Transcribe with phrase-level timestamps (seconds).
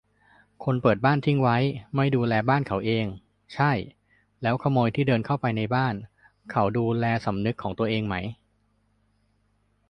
[0.63, 1.57] คนเปิดบ้านทิ้งไว้
[1.95, 3.05] ไม่ดูแลบ้านเขาเอง
[3.53, 3.71] ใช่-
[4.41, 5.93] แล้วขโมยที่เดินเข้าไปในบ้าน
[6.51, 8.15] เขา ดูแลสำนึกของตัวเองไหม?